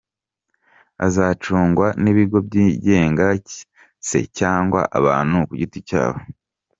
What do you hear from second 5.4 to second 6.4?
ku giti cyabo?